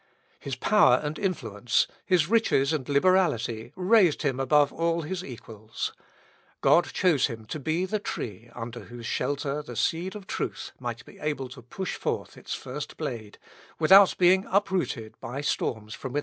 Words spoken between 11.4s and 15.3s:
to push forth its first blade, without being uprooted